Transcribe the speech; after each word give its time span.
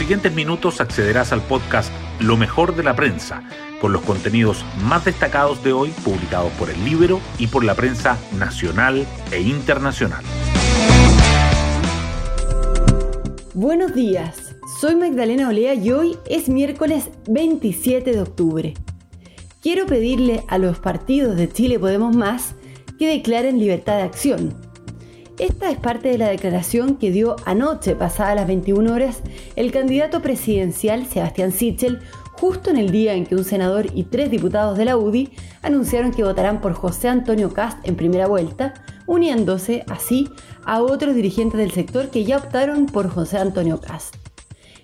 siguientes 0.00 0.32
minutos 0.32 0.80
accederás 0.80 1.30
al 1.30 1.42
podcast 1.42 1.92
Lo 2.20 2.38
mejor 2.38 2.74
de 2.74 2.82
la 2.82 2.96
prensa, 2.96 3.42
con 3.82 3.92
los 3.92 4.00
contenidos 4.00 4.64
más 4.82 5.04
destacados 5.04 5.62
de 5.62 5.74
hoy 5.74 5.90
publicados 6.02 6.50
por 6.52 6.70
el 6.70 6.82
Libro 6.86 7.20
y 7.38 7.48
por 7.48 7.64
la 7.64 7.74
prensa 7.74 8.18
nacional 8.38 9.06
e 9.30 9.42
internacional. 9.42 10.24
Buenos 13.52 13.94
días, 13.94 14.56
soy 14.80 14.96
Magdalena 14.96 15.50
Olea 15.50 15.74
y 15.74 15.90
hoy 15.90 16.16
es 16.24 16.48
miércoles 16.48 17.10
27 17.28 18.10
de 18.10 18.22
octubre. 18.22 18.74
Quiero 19.60 19.84
pedirle 19.84 20.44
a 20.48 20.56
los 20.56 20.78
partidos 20.78 21.36
de 21.36 21.52
Chile 21.52 21.78
Podemos 21.78 22.16
Más 22.16 22.54
que 22.98 23.06
declaren 23.06 23.58
libertad 23.58 23.96
de 23.96 24.04
acción. 24.04 24.69
Esta 25.40 25.70
es 25.70 25.78
parte 25.78 26.10
de 26.10 26.18
la 26.18 26.28
declaración 26.28 26.96
que 26.96 27.10
dio 27.10 27.36
anoche, 27.46 27.96
pasada 27.96 28.34
las 28.34 28.46
21 28.46 28.92
horas, 28.92 29.22
el 29.56 29.72
candidato 29.72 30.20
presidencial 30.20 31.06
Sebastián 31.06 31.50
Sichel, 31.50 32.00
justo 32.32 32.68
en 32.68 32.76
el 32.76 32.90
día 32.90 33.14
en 33.14 33.24
que 33.24 33.36
un 33.36 33.44
senador 33.44 33.86
y 33.94 34.04
tres 34.04 34.30
diputados 34.30 34.76
de 34.76 34.84
la 34.84 34.98
UDI 34.98 35.30
anunciaron 35.62 36.10
que 36.10 36.24
votarán 36.24 36.60
por 36.60 36.74
José 36.74 37.08
Antonio 37.08 37.54
Cast 37.54 37.78
en 37.88 37.96
primera 37.96 38.26
vuelta, 38.26 38.74
uniéndose 39.06 39.82
así 39.88 40.28
a 40.66 40.82
otros 40.82 41.14
dirigentes 41.14 41.58
del 41.58 41.70
sector 41.70 42.10
que 42.10 42.24
ya 42.24 42.36
optaron 42.36 42.84
por 42.84 43.08
José 43.08 43.38
Antonio 43.38 43.80
Cast. 43.80 44.16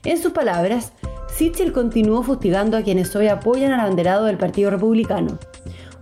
En 0.05 0.17
sus 0.17 0.33
palabras, 0.33 0.95
Sichel 1.37 1.75
continuó 1.75 2.23
fustigando 2.23 2.79
a 2.79 2.83
quienes 2.83 3.15
hoy 3.15 3.29
apoyan 3.29 3.73
al 3.73 3.81
abanderado 3.81 4.25
del 4.25 4.39
Partido 4.39 4.71
Republicano. 4.71 5.39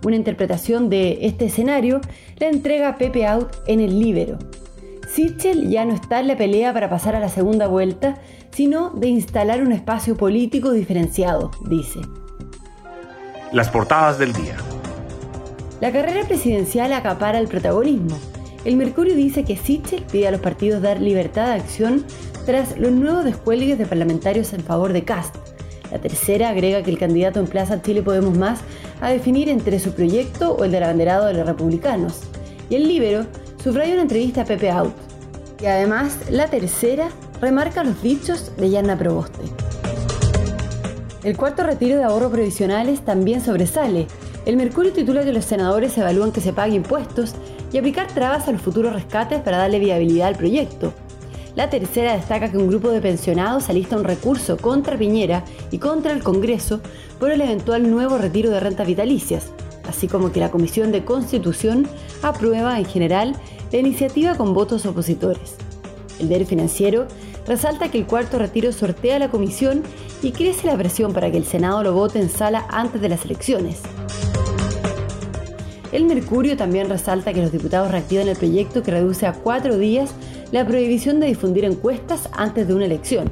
Una 0.05 0.17
interpretación 0.17 0.87
de 0.87 1.25
este 1.25 1.45
escenario 1.45 1.99
la 2.37 2.47
entrega 2.47 2.95
Pepe 2.95 3.25
Out 3.25 3.55
en 3.65 3.79
el 3.79 3.99
Libero. 3.99 4.37
Sichel 5.09 5.67
ya 5.71 5.83
no 5.83 5.95
está 5.95 6.19
en 6.19 6.27
la 6.27 6.37
pelea 6.37 6.73
para 6.73 6.91
pasar 6.91 7.15
a 7.15 7.19
la 7.19 7.27
segunda 7.27 7.65
vuelta, 7.65 8.19
sino 8.51 8.91
de 8.91 9.07
instalar 9.07 9.63
un 9.63 9.71
espacio 9.71 10.15
político 10.15 10.73
diferenciado, 10.73 11.49
dice. 11.67 12.01
Las 13.51 13.69
portadas 13.69 14.19
del 14.19 14.31
día. 14.33 14.57
La 15.81 15.91
carrera 15.91 16.23
presidencial 16.27 16.93
acapara 16.93 17.39
el 17.39 17.47
protagonismo. 17.47 18.15
El 18.63 18.75
Mercurio 18.75 19.15
dice 19.15 19.43
que 19.43 19.57
Sichel 19.57 20.03
pide 20.03 20.27
a 20.27 20.31
los 20.31 20.41
partidos 20.41 20.83
dar 20.83 21.01
libertad 21.01 21.47
de 21.47 21.53
acción 21.53 22.05
tras 22.45 22.77
los 22.77 22.91
nuevos 22.91 23.25
descuelgues 23.25 23.79
de 23.79 23.87
parlamentarios 23.87 24.53
en 24.53 24.61
favor 24.61 24.93
de 24.93 25.03
Cast. 25.03 25.35
La 25.91 25.97
tercera 25.97 26.49
agrega 26.49 26.83
que 26.83 26.91
el 26.91 26.99
candidato 26.99 27.39
emplaza 27.39 27.75
a 27.75 27.81
Chile 27.81 28.03
Podemos 28.03 28.37
Más 28.37 28.59
a 29.01 29.09
definir 29.09 29.49
entre 29.49 29.79
su 29.79 29.91
proyecto 29.91 30.53
o 30.53 30.63
el 30.63 30.71
del 30.71 30.83
abanderado 30.83 31.25
de 31.25 31.33
los 31.33 31.45
republicanos. 31.45 32.21
Y 32.69 32.75
el 32.75 32.87
Libero 32.87 33.25
subraya 33.63 33.93
una 33.93 34.03
entrevista 34.03 34.41
a 34.41 34.45
Pepe 34.45 34.69
Out. 34.69 34.93
Y 35.61 35.65
además, 35.65 36.17
la 36.29 36.47
tercera 36.47 37.09
remarca 37.41 37.83
los 37.83 38.01
dichos 38.01 38.51
de 38.57 38.69
Yanna 38.69 38.97
Proboste. 38.97 39.43
El 41.23 41.37
cuarto 41.37 41.63
retiro 41.63 41.97
de 41.97 42.03
ahorros 42.03 42.31
previsionales 42.31 43.03
también 43.03 43.41
sobresale. 43.41 44.07
El 44.45 44.57
Mercurio 44.57 44.93
titula 44.93 45.23
que 45.23 45.33
los 45.33 45.45
senadores 45.45 45.97
evalúan 45.97 46.31
que 46.31 46.41
se 46.41 46.53
pague 46.53 46.75
impuestos 46.75 47.33
y 47.73 47.79
aplicar 47.79 48.07
trabas 48.07 48.47
a 48.47 48.51
los 48.51 48.61
futuros 48.61 48.93
rescates 48.93 49.41
para 49.41 49.57
darle 49.57 49.79
viabilidad 49.79 50.27
al 50.27 50.35
proyecto. 50.35 50.93
La 51.55 51.69
tercera 51.69 52.13
destaca 52.13 52.51
que 52.51 52.57
un 52.57 52.67
grupo 52.67 52.89
de 52.89 52.99
pensionados 52.99 53.69
alista 53.69 53.95
un 53.95 54.03
recurso 54.03 54.57
contra 54.57 54.97
Piñera 54.97 55.45
y 55.71 55.77
contra 55.77 56.11
el 56.11 56.21
Congreso 56.21 56.81
por 57.17 57.31
el 57.31 57.39
eventual 57.39 57.89
nuevo 57.89 58.17
retiro 58.17 58.49
de 58.49 58.59
rentas 58.59 58.85
vitalicias, 58.85 59.51
así 59.87 60.09
como 60.09 60.33
que 60.33 60.41
la 60.41 60.51
Comisión 60.51 60.91
de 60.91 61.05
Constitución 61.05 61.87
aprueba 62.21 62.77
en 62.77 62.85
general 62.85 63.35
la 63.71 63.79
iniciativa 63.79 64.35
con 64.35 64.53
votos 64.53 64.85
opositores. 64.85 65.55
El 66.19 66.27
diario 66.27 66.45
financiero 66.45 67.07
resalta 67.47 67.89
que 67.89 67.99
el 67.99 68.05
cuarto 68.05 68.37
retiro 68.37 68.73
sortea 68.73 69.17
la 69.17 69.31
comisión 69.31 69.81
y 70.21 70.31
crece 70.31 70.67
la 70.67 70.77
presión 70.77 71.13
para 71.13 71.31
que 71.31 71.37
el 71.37 71.45
Senado 71.45 71.83
lo 71.83 71.93
vote 71.93 72.19
en 72.19 72.29
sala 72.29 72.65
antes 72.69 72.99
de 73.01 73.09
las 73.09 73.23
elecciones. 73.23 73.81
El 75.93 76.03
Mercurio 76.03 76.57
también 76.57 76.89
resalta 76.89 77.31
que 77.31 77.41
los 77.41 77.53
diputados 77.53 77.91
reactivan 77.91 78.27
el 78.27 78.35
proyecto 78.35 78.83
que 78.83 78.91
reduce 78.91 79.25
a 79.25 79.33
cuatro 79.33 79.77
días 79.77 80.13
la 80.51 80.65
prohibición 80.65 81.19
de 81.19 81.27
difundir 81.27 81.65
encuestas 81.65 82.29
antes 82.33 82.67
de 82.67 82.73
una 82.73 82.85
elección, 82.85 83.31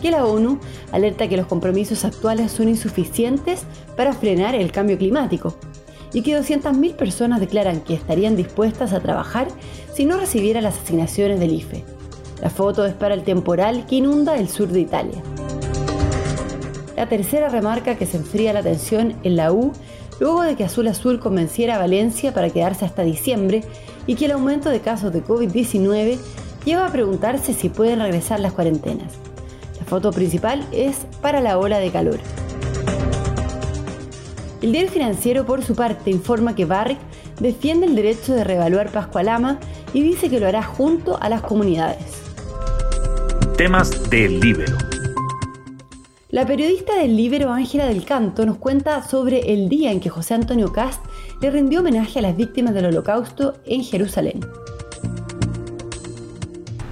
que 0.00 0.10
la 0.10 0.24
ONU 0.24 0.58
alerta 0.92 1.28
que 1.28 1.36
los 1.36 1.46
compromisos 1.46 2.04
actuales 2.04 2.52
son 2.52 2.68
insuficientes 2.68 3.62
para 3.96 4.12
frenar 4.12 4.54
el 4.54 4.72
cambio 4.72 4.98
climático 4.98 5.54
y 6.12 6.22
que 6.22 6.38
200.000 6.38 6.94
personas 6.94 7.40
declaran 7.40 7.80
que 7.80 7.94
estarían 7.94 8.36
dispuestas 8.36 8.92
a 8.92 9.00
trabajar 9.00 9.48
si 9.92 10.04
no 10.04 10.18
recibieran 10.18 10.62
las 10.62 10.78
asignaciones 10.78 11.40
del 11.40 11.52
IFE. 11.52 11.84
La 12.40 12.50
foto 12.50 12.86
es 12.86 12.94
para 12.94 13.14
el 13.14 13.24
temporal 13.24 13.84
que 13.86 13.96
inunda 13.96 14.36
el 14.36 14.48
sur 14.48 14.68
de 14.68 14.80
Italia. 14.80 15.22
La 16.96 17.08
tercera 17.08 17.48
remarca 17.48 17.96
que 17.96 18.06
se 18.06 18.16
enfría 18.16 18.52
la 18.52 18.62
tensión 18.62 19.16
en 19.22 19.36
la 19.36 19.52
U 19.52 19.72
luego 20.20 20.42
de 20.42 20.56
que 20.56 20.64
Azul 20.64 20.88
Azul 20.88 21.20
convenciera 21.20 21.76
a 21.76 21.78
Valencia 21.78 22.32
para 22.32 22.50
quedarse 22.50 22.84
hasta 22.84 23.02
diciembre 23.02 23.62
y 24.08 24.16
que 24.16 24.24
el 24.24 24.32
aumento 24.32 24.70
de 24.70 24.80
casos 24.80 25.12
de 25.12 25.22
COVID-19 25.22 26.18
lleva 26.64 26.86
a 26.86 26.90
preguntarse 26.90 27.54
si 27.54 27.68
pueden 27.68 28.00
regresar 28.00 28.40
las 28.40 28.54
cuarentenas. 28.54 29.12
La 29.78 29.84
foto 29.84 30.10
principal 30.10 30.66
es 30.72 31.06
para 31.22 31.40
la 31.40 31.58
ola 31.58 31.78
de 31.78 31.90
calor. 31.90 32.18
El 34.62 34.72
diario 34.72 34.90
financiero, 34.90 35.46
por 35.46 35.62
su 35.62 35.76
parte, 35.76 36.10
informa 36.10 36.56
que 36.56 36.64
Barrick 36.64 36.98
defiende 37.38 37.86
el 37.86 37.94
derecho 37.94 38.34
de 38.34 38.42
reevaluar 38.42 38.90
Pascualama 38.90 39.60
y 39.92 40.02
dice 40.02 40.28
que 40.28 40.40
lo 40.40 40.48
hará 40.48 40.62
junto 40.62 41.16
a 41.22 41.28
las 41.28 41.42
comunidades. 41.42 42.22
Temas 43.56 44.10
del 44.10 44.40
Libero. 44.40 44.76
La 46.30 46.46
periodista 46.46 46.96
del 46.96 47.16
Libero 47.16 47.50
Ángela 47.50 47.86
del 47.86 48.04
Canto 48.04 48.44
nos 48.46 48.56
cuenta 48.56 49.06
sobre 49.06 49.52
el 49.52 49.68
día 49.68 49.92
en 49.92 50.00
que 50.00 50.10
José 50.10 50.34
Antonio 50.34 50.72
Cast 50.72 51.02
le 51.40 51.50
rindió 51.50 51.80
homenaje 51.80 52.18
a 52.18 52.22
las 52.22 52.36
víctimas 52.36 52.74
del 52.74 52.86
Holocausto 52.86 53.54
en 53.64 53.84
Jerusalén. 53.84 54.40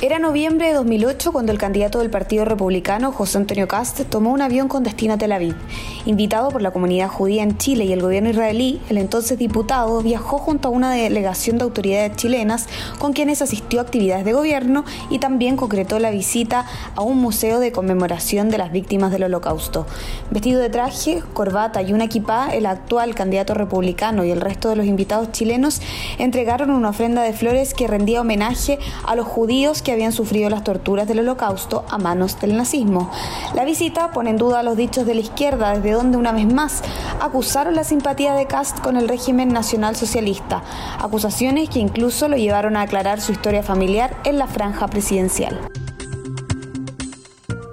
Era 0.07 0.21
noviembre 0.21 0.69
de 0.69 0.75
2008 0.75 1.33
cuando 1.33 1.51
el 1.51 1.59
candidato 1.59 1.99
del 1.99 2.11
Partido 2.11 2.45
Republicano, 2.45 3.11
José 3.11 3.39
Antonio 3.39 3.67
Cast, 3.67 4.03
tomó 4.09 4.31
un 4.31 4.41
avión 4.41 4.69
con 4.69 4.85
destino 4.85 5.15
a 5.15 5.19
Tel 5.19 5.33
Aviv. 5.33 5.57
Invitado 6.05 6.51
por 6.51 6.63
la 6.63 6.71
comunidad 6.71 7.09
judía 7.09 7.43
en 7.43 7.59
Chile 7.59 7.87
y 7.87 7.93
el 7.93 8.03
gobierno 8.03 8.31
israelí, 8.31 8.81
el 8.89 8.99
entonces 8.99 9.37
diputado 9.37 10.01
viajó 10.03 10.39
junto 10.39 10.69
a 10.69 10.71
una 10.71 10.93
delegación 10.93 11.59
de 11.59 11.65
autoridades 11.65 12.15
chilenas 12.15 12.69
con 13.01 13.15
quienes 13.15 13.43
asistió 13.43 13.81
a 13.81 13.83
actividades 13.83 14.25
de 14.25 14.33
gobierno 14.33 14.85
y 15.11 15.19
también 15.19 15.57
concretó 15.57 15.99
la 15.99 16.13
visita 16.13 16.67
a 16.95 17.03
un 17.03 17.19
museo 17.19 17.59
de 17.59 17.73
conmemoración 17.73 18.49
de 18.49 18.59
las 18.59 18.71
víctimas 18.71 19.11
del 19.11 19.25
Holocausto. 19.25 19.89
Vestido 20.31 20.61
de 20.61 20.71
traje, 20.71 21.21
corbata 21.33 21.83
y 21.83 21.93
una 21.93 22.05
equipa, 22.05 22.51
el 22.53 22.67
actual 22.67 23.17
candidato 23.17 23.55
republicano 23.55 24.25
y 24.25 24.31
el 24.31 24.41
resto 24.41 24.69
de 24.69 24.77
los 24.77 24.87
invitados 24.87 25.33
chilenos 25.33 25.83
entregaron 26.19 26.71
una 26.71 26.91
ofrenda 26.91 27.25
de 27.25 27.33
flores 27.33 27.75
que 27.75 27.89
rendía 27.89 28.21
homenaje 28.21 28.79
a 29.05 29.17
los 29.17 29.27
judíos 29.27 29.83
que 29.83 29.96
habían 29.97 30.13
sufrido 30.13 30.49
las 30.49 30.63
torturas 30.63 31.09
del 31.09 31.19
holocausto 31.21 31.85
a 31.89 31.99
manos 31.99 32.39
del 32.41 32.57
nazismo. 32.57 33.11
La 33.55 33.65
visita 33.65 34.13
pone 34.13 34.31
en 34.31 34.37
duda 34.37 34.63
los 34.63 34.77
dichos 34.77 35.07
de 35.07 35.15
la 35.15 35.21
izquierda, 35.21 35.75
desde 35.75 35.93
donde 35.93 36.17
una 36.17 36.33
vez 36.33 36.47
más 36.53 36.83
acusaron 37.21 37.75
la 37.75 37.83
simpatía 37.85 38.35
de 38.35 38.47
Cast 38.47 38.79
con 38.81 38.97
el 38.97 39.09
régimen 39.09 39.49
nacional 39.49 39.97
socialista, 39.97 40.63
acusaciones 41.01 41.71
que 41.71 41.81
incluso 41.81 42.29
lo 42.29 42.37
llevaron 42.37 42.77
a 42.77 42.83
aclarar 42.83 43.21
su 43.21 43.33
historia 43.33 43.63
familiar 43.63 44.17
en 44.25 44.39
la 44.39 44.47
franja 44.47 44.87
presidencial. 44.89 45.59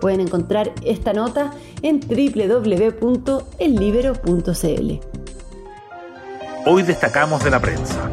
Pueden 0.01 0.21
encontrar 0.21 0.71
esta 0.83 1.13
nota 1.13 1.51
en 1.81 1.99
www.ellibero.cl. 1.99 3.13
Hoy 6.65 6.83
destacamos 6.83 7.43
de 7.43 7.49
la 7.49 7.59
prensa. 7.59 8.09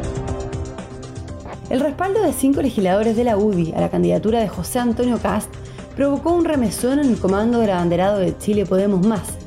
El 1.71 1.79
respaldo 1.79 2.21
de 2.21 2.33
cinco 2.33 2.61
legisladores 2.61 3.15
de 3.15 3.23
la 3.23 3.37
UDI 3.37 3.71
a 3.73 3.79
la 3.79 3.89
candidatura 3.89 4.41
de 4.41 4.49
José 4.49 4.79
Antonio 4.79 5.19
Cast 5.19 5.49
provocó 5.95 6.33
un 6.33 6.43
remesón 6.43 6.99
en 6.99 7.05
el 7.05 7.17
comando 7.17 7.59
del 7.59 7.69
abanderado 7.69 8.19
de 8.19 8.37
Chile 8.37 8.65
Podemos 8.65 9.07
Más. 9.07 9.37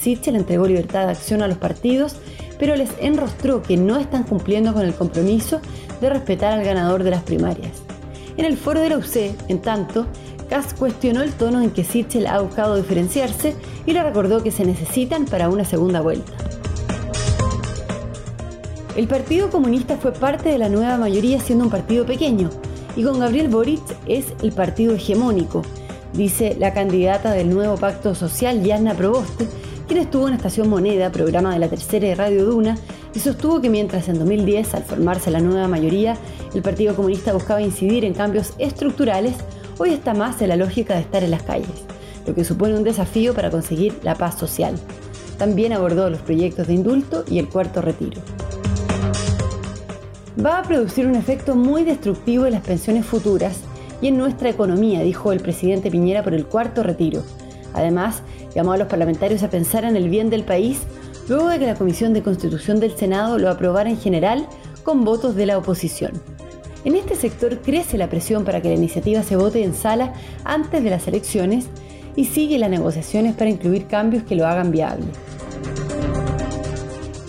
Sichel 0.00 0.36
entregó 0.36 0.68
libertad 0.68 1.06
de 1.06 1.10
acción 1.10 1.42
a 1.42 1.48
los 1.48 1.58
partidos, 1.58 2.14
pero 2.56 2.76
les 2.76 2.90
enrostró 3.00 3.64
que 3.64 3.76
no 3.76 3.96
están 3.96 4.22
cumpliendo 4.22 4.72
con 4.72 4.82
el 4.82 4.94
compromiso 4.94 5.60
de 6.00 6.08
respetar 6.08 6.52
al 6.52 6.64
ganador 6.64 7.02
de 7.02 7.10
las 7.10 7.24
primarias. 7.24 7.82
En 8.36 8.44
el 8.44 8.56
foro 8.56 8.78
de 8.78 8.90
la 8.90 8.98
UC, 8.98 9.34
en 9.48 9.60
tanto, 9.60 10.06
Cast 10.48 10.78
cuestionó 10.78 11.20
el 11.20 11.32
tono 11.32 11.62
en 11.62 11.72
que 11.72 11.82
Sichel 11.82 12.28
ha 12.28 12.40
buscado 12.40 12.76
diferenciarse 12.76 13.56
y 13.86 13.92
le 13.92 14.04
recordó 14.04 14.40
que 14.44 14.52
se 14.52 14.64
necesitan 14.64 15.24
para 15.24 15.48
una 15.48 15.64
segunda 15.64 16.00
vuelta. 16.00 16.32
El 18.94 19.08
Partido 19.08 19.48
Comunista 19.48 19.96
fue 19.96 20.12
parte 20.12 20.50
de 20.50 20.58
la 20.58 20.68
nueva 20.68 20.98
mayoría 20.98 21.40
siendo 21.40 21.64
un 21.64 21.70
partido 21.70 22.04
pequeño 22.04 22.50
y 22.94 23.02
con 23.02 23.18
Gabriel 23.18 23.48
Boric 23.48 23.80
es 24.06 24.34
el 24.42 24.52
partido 24.52 24.94
hegemónico, 24.94 25.62
dice 26.12 26.56
la 26.58 26.74
candidata 26.74 27.32
del 27.32 27.48
nuevo 27.48 27.76
pacto 27.78 28.14
social 28.14 28.62
Yanna 28.62 28.92
Proboste, 28.92 29.48
quien 29.88 30.00
estuvo 30.00 30.28
en 30.28 30.34
Estación 30.34 30.68
Moneda, 30.68 31.10
programa 31.10 31.54
de 31.54 31.58
la 31.58 31.68
tercera 31.68 32.06
de 32.06 32.14
Radio 32.14 32.44
Duna, 32.44 32.76
y 33.14 33.18
sostuvo 33.18 33.62
que 33.62 33.70
mientras 33.70 34.10
en 34.10 34.18
2010, 34.18 34.74
al 34.74 34.84
formarse 34.84 35.30
la 35.30 35.40
nueva 35.40 35.68
mayoría, 35.68 36.18
el 36.54 36.60
Partido 36.60 36.94
Comunista 36.94 37.32
buscaba 37.32 37.62
incidir 37.62 38.04
en 38.04 38.12
cambios 38.12 38.52
estructurales, 38.58 39.36
hoy 39.78 39.94
está 39.94 40.12
más 40.12 40.42
en 40.42 40.50
la 40.50 40.56
lógica 40.56 40.94
de 40.94 41.00
estar 41.00 41.24
en 41.24 41.30
las 41.30 41.42
calles. 41.42 41.86
lo 42.26 42.34
que 42.34 42.44
supone 42.44 42.74
un 42.74 42.84
desafío 42.84 43.34
para 43.34 43.50
conseguir 43.50 43.98
la 44.02 44.14
paz 44.14 44.38
social. 44.38 44.74
También 45.38 45.72
abordó 45.72 46.08
los 46.10 46.20
proyectos 46.20 46.68
de 46.68 46.74
indulto 46.74 47.24
y 47.28 47.38
el 47.38 47.48
cuarto 47.48 47.80
retiro. 47.80 48.20
Va 50.38 50.58
a 50.58 50.62
producir 50.62 51.06
un 51.06 51.14
efecto 51.14 51.54
muy 51.54 51.84
destructivo 51.84 52.46
en 52.46 52.52
las 52.52 52.62
pensiones 52.62 53.04
futuras 53.04 53.58
y 54.00 54.08
en 54.08 54.16
nuestra 54.16 54.48
economía, 54.48 55.02
dijo 55.02 55.30
el 55.30 55.40
presidente 55.40 55.90
Piñera 55.90 56.22
por 56.24 56.32
el 56.32 56.46
cuarto 56.46 56.82
retiro. 56.82 57.22
Además, 57.74 58.22
llamó 58.54 58.72
a 58.72 58.78
los 58.78 58.88
parlamentarios 58.88 59.42
a 59.42 59.50
pensar 59.50 59.84
en 59.84 59.94
el 59.94 60.08
bien 60.08 60.30
del 60.30 60.44
país 60.44 60.80
luego 61.28 61.48
de 61.48 61.58
que 61.58 61.66
la 61.66 61.74
Comisión 61.74 62.14
de 62.14 62.22
Constitución 62.22 62.80
del 62.80 62.96
Senado 62.96 63.38
lo 63.38 63.50
aprobara 63.50 63.90
en 63.90 64.00
general 64.00 64.46
con 64.82 65.04
votos 65.04 65.36
de 65.36 65.46
la 65.46 65.58
oposición. 65.58 66.12
En 66.84 66.96
este 66.96 67.14
sector 67.14 67.58
crece 67.58 67.98
la 67.98 68.08
presión 68.08 68.44
para 68.44 68.62
que 68.62 68.68
la 68.68 68.74
iniciativa 68.74 69.22
se 69.22 69.36
vote 69.36 69.62
en 69.62 69.74
sala 69.74 70.14
antes 70.44 70.82
de 70.82 70.90
las 70.90 71.06
elecciones 71.06 71.66
y 72.16 72.24
sigue 72.24 72.58
las 72.58 72.70
negociaciones 72.70 73.34
para 73.34 73.50
incluir 73.50 73.86
cambios 73.86 74.24
que 74.24 74.34
lo 74.34 74.46
hagan 74.46 74.70
viable. 74.70 75.06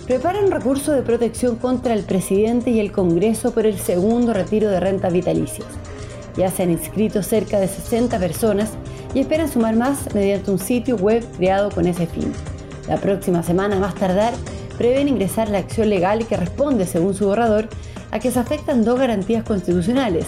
Prepara 0.05 0.41
un 0.41 0.51
recurso 0.51 0.91
de 0.91 1.01
protección 1.01 1.55
contra 1.55 1.94
el 1.94 2.03
presidente 2.03 2.71
y 2.71 2.81
el 2.81 2.91
Congreso 2.91 3.53
por 3.53 3.65
el 3.65 3.79
segundo 3.79 4.33
retiro 4.33 4.69
de 4.69 4.81
rentas 4.81 5.13
vitalicias. 5.13 5.67
Ya 6.35 6.51
se 6.51 6.63
han 6.63 6.71
inscrito 6.71 7.23
cerca 7.23 7.57
de 7.57 7.69
60 7.69 8.19
personas 8.19 8.71
y 9.13 9.21
esperan 9.21 9.50
sumar 9.50 9.77
más 9.77 10.13
mediante 10.13 10.51
un 10.51 10.59
sitio 10.59 10.97
web 10.97 11.23
creado 11.38 11.71
con 11.71 11.88
ese 11.88 12.05
fin. 12.05 12.33
La 12.89 12.97
próxima 12.97 13.44
semana, 13.44 13.79
más 13.79 13.95
tardar, 13.95 14.33
prevén 14.77 15.07
ingresar 15.07 15.47
la 15.47 15.59
acción 15.59 15.89
legal 15.89 16.27
que 16.27 16.35
responde, 16.35 16.85
según 16.85 17.13
su 17.13 17.27
borrador, 17.27 17.69
a 18.11 18.19
que 18.19 18.29
se 18.29 18.39
afectan 18.39 18.83
dos 18.83 19.00
garantías 19.00 19.45
constitucionales, 19.45 20.25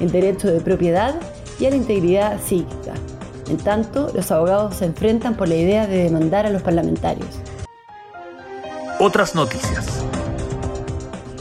el 0.00 0.10
derecho 0.10 0.48
de 0.48 0.60
propiedad 0.60 1.16
y 1.60 1.66
a 1.66 1.70
la 1.70 1.76
integridad 1.76 2.40
psíquica. 2.40 2.94
En 3.50 3.58
tanto, 3.58 4.10
los 4.14 4.30
abogados 4.30 4.76
se 4.76 4.86
enfrentan 4.86 5.36
por 5.36 5.48
la 5.48 5.56
idea 5.56 5.86
de 5.86 6.04
demandar 6.04 6.46
a 6.46 6.50
los 6.50 6.62
parlamentarios. 6.62 7.28
Otras 9.00 9.36
noticias. 9.36 9.86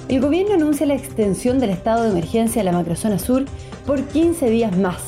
El 0.09 0.21
gobierno 0.21 0.54
anuncia 0.54 0.86
la 0.86 0.94
extensión 0.94 1.57
del 1.57 1.71
estado 1.71 2.04
de 2.04 2.12
emergencia 2.12 2.62
a 2.62 2.63
la 2.63 2.71
macrozona 2.71 3.18
sur 3.18 3.45
por 3.88 4.04
15 4.04 4.48
días 4.51 4.77
más. 4.77 5.01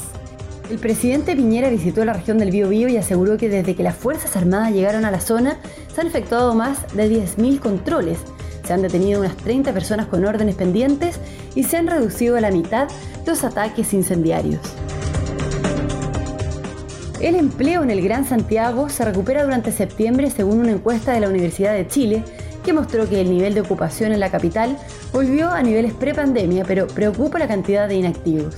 El 0.71 0.79
presidente 0.79 1.35
Piñera 1.35 1.69
visitó 1.69 2.03
la 2.05 2.13
región 2.13 2.39
del 2.39 2.49
Biobío 2.49 2.87
y 2.89 2.97
aseguró 2.97 3.37
que 3.37 3.49
desde 3.49 3.75
que 3.75 3.83
las 3.83 3.95
Fuerzas 3.95 4.35
Armadas 4.35 4.73
llegaron 4.73 5.05
a 5.05 5.11
la 5.11 5.19
zona 5.19 5.57
se 5.93 6.01
han 6.01 6.07
efectuado 6.07 6.55
más 6.55 6.91
de 6.95 7.07
10.000 7.07 7.59
controles, 7.59 8.17
se 8.65 8.73
han 8.73 8.81
detenido 8.81 9.19
unas 9.19 9.37
30 9.37 9.71
personas 9.71 10.07
con 10.07 10.25
órdenes 10.25 10.55
pendientes 10.55 11.19
y 11.53 11.65
se 11.65 11.77
han 11.77 11.85
reducido 11.85 12.35
a 12.35 12.41
la 12.41 12.49
mitad 12.49 12.87
los 13.27 13.43
ataques 13.43 13.93
incendiarios. 13.93 14.59
El 17.19 17.35
empleo 17.35 17.83
en 17.83 17.91
el 17.91 18.01
Gran 18.01 18.25
Santiago 18.25 18.87
se 18.87 19.03
recupera 19.03 19.43
durante 19.43 19.73
septiembre 19.73 20.31
según 20.31 20.59
una 20.59 20.71
encuesta 20.71 21.11
de 21.11 21.19
la 21.19 21.27
Universidad 21.27 21.73
de 21.73 21.85
Chile 21.85 22.23
que 22.63 22.73
mostró 22.73 23.07
que 23.07 23.21
el 23.21 23.29
nivel 23.29 23.53
de 23.53 23.61
ocupación 23.61 24.11
en 24.11 24.19
la 24.19 24.31
capital 24.31 24.77
volvió 25.11 25.49
a 25.49 25.61
niveles 25.61 25.93
prepandemia, 25.93 26.65
pero 26.65 26.87
preocupa 26.87 27.39
la 27.39 27.47
cantidad 27.47 27.87
de 27.87 27.95
inactivos. 27.95 28.57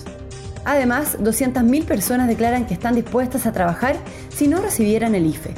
Además, 0.64 1.18
200.000 1.20 1.86
personas 1.86 2.28
declaran 2.28 2.66
que 2.66 2.74
están 2.74 2.96
dispuestas 2.96 3.46
a 3.46 3.52
trabajar 3.52 3.96
si 4.30 4.48
no 4.48 4.62
recibieran 4.62 5.16
el 5.16 5.26
IFE. 5.26 5.54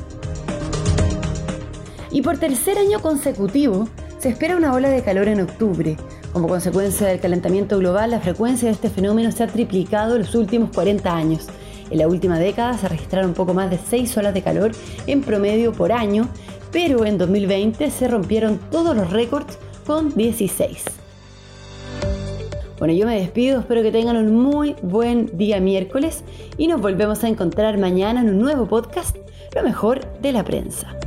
Y 2.12 2.22
por 2.22 2.38
tercer 2.38 2.78
año 2.78 3.00
consecutivo, 3.00 3.88
se 4.20 4.30
espera 4.30 4.56
una 4.56 4.74
ola 4.74 4.90
de 4.90 5.04
calor 5.04 5.28
en 5.28 5.42
octubre. 5.42 5.98
Como 6.32 6.48
consecuencia 6.48 7.08
del 7.08 7.20
calentamiento 7.20 7.78
global, 7.80 8.12
la 8.12 8.22
frecuencia 8.22 8.70
de 8.70 8.76
este 8.76 8.90
fenómeno 8.90 9.32
se 9.32 9.44
ha 9.44 9.48
triplicado 9.48 10.16
en 10.16 10.22
los 10.22 10.36
últimos 10.36 10.70
40 10.70 11.14
años. 11.14 11.48
En 11.90 11.98
la 11.98 12.08
última 12.08 12.40
década 12.40 12.78
se 12.78 12.88
registraron 12.88 13.34
poco 13.34 13.54
más 13.54 13.70
de 13.70 13.78
6 13.78 14.16
olas 14.18 14.34
de 14.34 14.42
calor 14.42 14.72
en 15.06 15.22
promedio 15.22 15.74
por 15.74 15.92
año, 15.92 16.30
pero 16.74 17.06
en 17.06 17.18
2020 17.20 17.92
se 17.92 18.08
rompieron 18.08 18.60
todos 18.72 18.98
los 18.98 19.12
récords 19.12 19.60
con 19.86 20.14
16. 20.14 20.84
Bueno, 22.80 22.96
yo 22.96 23.06
me 23.06 23.18
despido, 23.18 23.60
espero 23.60 23.84
que 23.84 23.92
tengan 23.92 24.18
un 24.18 24.36
muy 24.36 24.76
buen 24.82 25.38
día 25.38 25.62
miércoles 25.62 26.24
y 26.58 26.68
nos 26.68 26.82
volvemos 26.82 27.24
a 27.24 27.30
encontrar 27.30 27.78
mañana 27.78 28.22
en 28.22 28.30
un 28.30 28.40
nuevo 28.40 28.68
podcast, 28.68 29.16
lo 29.56 29.64
mejor 29.64 30.02
de 30.22 30.34
la 30.34 30.44
prensa. 30.44 30.98